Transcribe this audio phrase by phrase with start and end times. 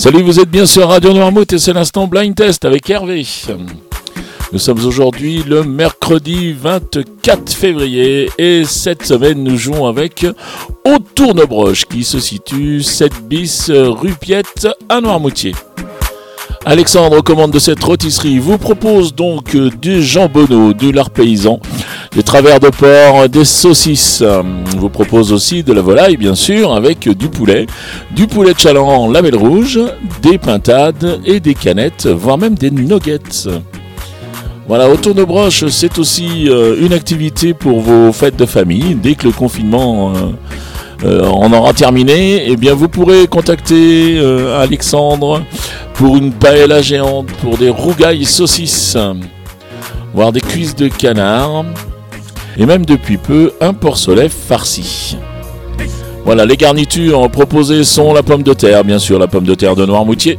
[0.00, 3.26] Salut, vous êtes bien sur Radio Noirmouth et c'est l'instant Blind Test avec Hervé.
[4.50, 10.24] Nous sommes aujourd'hui le mercredi 24 février et cette semaine nous jouons avec
[10.86, 15.52] Au Tournebroche qui se situe 7 bis rue Piette à Noirmoutier.
[16.64, 21.60] Alexandre, commande de cette rôtisserie, vous propose donc du jambonneau, du lard paysan,
[22.12, 24.22] des travers de porc, des saucisses.
[24.76, 27.66] vous propose aussi de la volaille, bien sûr, avec du poulet,
[28.10, 29.78] du poulet de chaland lamelle rouge,
[30.22, 33.48] des pintades et des canettes, voire même des nuggets.
[34.70, 38.94] Voilà, autour de broche, c'est aussi euh, une activité pour vos fêtes de famille.
[38.94, 40.18] Dès que le confinement euh,
[41.02, 44.20] euh, on aura terminé, eh bien vous pourrez contacter
[44.56, 45.42] Alexandre
[45.94, 48.96] pour une paella géante, pour des rougailles saucisses,
[50.14, 51.64] voire des cuisses de canard,
[52.56, 55.16] et même depuis peu un porcelet farci.
[56.24, 59.74] Voilà, les garnitures proposées sont la pomme de terre, bien sûr, la pomme de terre
[59.74, 60.38] de Noirmoutier,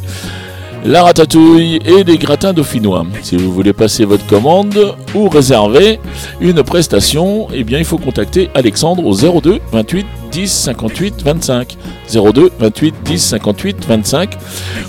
[0.86, 3.06] la ratatouille et des gratins dauphinois.
[3.22, 6.00] Si vous voulez passer votre commande ou réserver
[6.40, 11.78] une prestation, eh bien il faut contacter Alexandre au 02 28 10 58 25
[12.14, 14.38] 02 28 10 58 25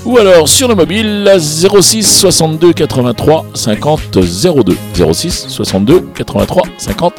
[0.04, 4.76] ou alors sur le mobile 06 62 83 50 02
[5.12, 7.12] 06 62 83 50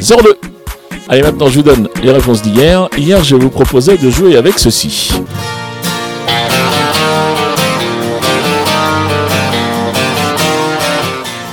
[0.00, 0.38] 02
[1.08, 2.88] Allez maintenant je vous donne les réponses d'hier.
[2.98, 5.12] Hier je vous proposais de jouer avec ceci.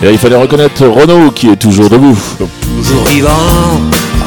[0.01, 2.17] Et il fallait reconnaître Renault qui est toujours debout.
[2.37, 3.79] Toujours vivant,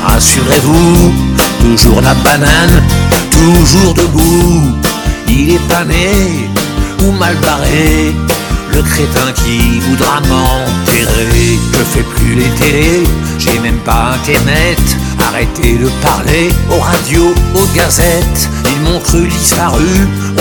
[0.05, 1.13] rassurez-vous,
[1.67, 2.83] toujours la banane,
[3.31, 4.63] toujours debout.
[5.29, 6.49] Il est pas né
[7.03, 8.15] ou mal barré,
[8.73, 11.59] le crétin qui voudra m'enterrer.
[11.73, 13.05] Je fais plus les télés,
[13.39, 14.79] j'ai même pas internet.
[15.29, 18.49] Arrêtez de parler aux radios, aux gazettes.
[18.71, 19.91] Ils m'ont cru disparu,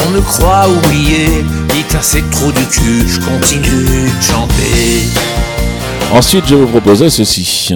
[0.05, 1.43] on me croit oublié.
[1.69, 5.09] Dites assez trop du cul, je continue de chanter.
[6.13, 7.73] Ensuite, je vous proposais ceci.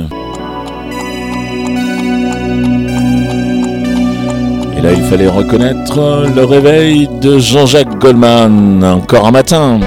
[4.80, 8.82] Et là, il fallait reconnaître le réveil de Jean-Jacques Goldman.
[8.82, 9.78] Encore un matin.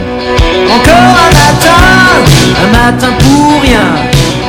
[0.66, 1.80] Encore un matin,
[2.62, 3.88] un matin pour rien,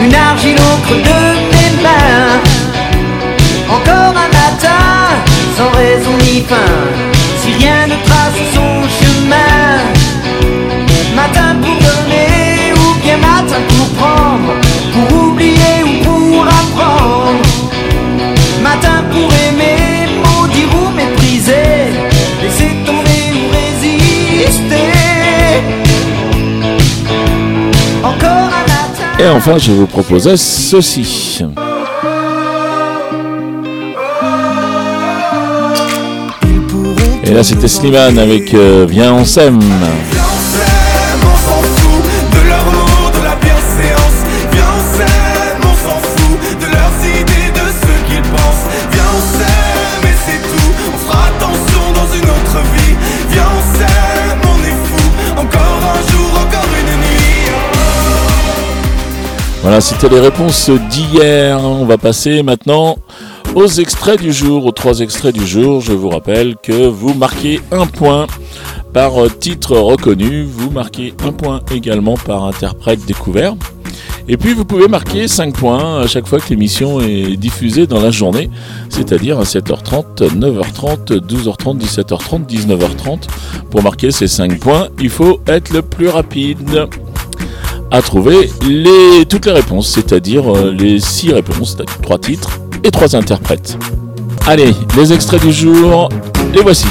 [0.04, 1.22] une argile creux de
[1.54, 2.42] mes mains.
[3.70, 4.84] Encore un matin,
[5.56, 6.74] sans raison ni fin,
[7.40, 8.73] si rien ne trace son
[29.36, 31.44] enfin, je vous proposais ceci.
[37.24, 39.60] Et là, c'était Slimane avec euh, Viens, on s'aime.
[59.64, 61.58] Voilà, c'était les réponses d'hier.
[61.64, 62.98] On va passer maintenant
[63.56, 65.80] aux extraits du jour, aux trois extraits du jour.
[65.80, 68.28] Je vous rappelle que vous marquez un point
[68.92, 73.56] par titre reconnu, vous marquez un point également par interprète découvert.
[74.28, 78.02] Et puis vous pouvez marquer 5 points à chaque fois que l'émission est diffusée dans
[78.02, 78.50] la journée,
[78.90, 83.28] c'est-à-dire à 7h30, 9h30, 12h30, 17h30, 19h30.
[83.70, 86.88] Pour marquer ces 5 points, il faut être le plus rapide
[87.94, 92.90] à trouver les, toutes les réponses, c'est-à-dire euh, les 6 réponses, c'est-à-dire 3 titres et
[92.90, 93.78] 3 interprètes.
[94.48, 96.10] Allez, les extraits du jour,
[96.52, 96.88] les voici.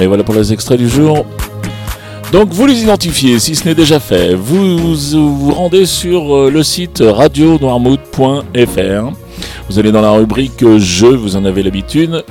[0.00, 1.26] Allez, voilà pour les extraits du jour.
[2.32, 4.34] Donc vous les identifiez si ce n'est déjà fait.
[4.34, 9.12] Vous vous, rendez sur euh, le site radionoirmouth.fr.
[9.68, 12.24] Vous allez dans la rubrique Jeux, vous en avez l'habitude,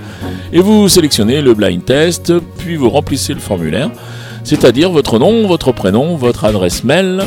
[0.51, 3.91] et vous sélectionnez le blind test, puis vous remplissez le formulaire,
[4.43, 7.23] c'est-à-dire votre nom, votre prénom, votre adresse mail,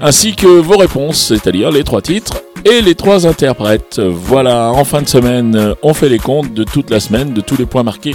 [0.00, 3.98] ainsi que vos réponses, c'est-à-dire les trois titres et les trois interprètes.
[3.98, 7.56] Voilà, en fin de semaine, on fait les comptes de toute la semaine, de tous
[7.56, 8.14] les points marqués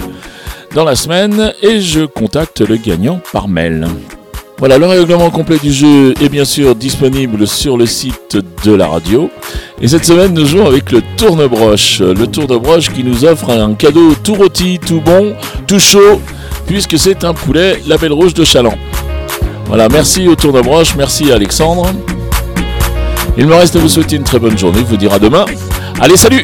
[0.74, 3.86] dans la semaine, et je contacte le gagnant par mail.
[4.58, 8.86] Voilà, le règlement complet du jeu est bien sûr disponible sur le site de la
[8.86, 9.28] radio.
[9.80, 12.00] Et cette semaine, nous jouons avec le tournebroche.
[12.00, 15.34] Le tournebroche qui nous offre un cadeau tout rôti, tout bon,
[15.66, 16.20] tout chaud,
[16.66, 18.78] puisque c'est un poulet label rouge de Chaland.
[19.66, 21.90] Voilà, merci au tournebroche, merci à Alexandre.
[23.36, 25.44] Il me reste à vous souhaiter une très bonne journée, vous dire à demain.
[26.00, 26.42] Allez, salut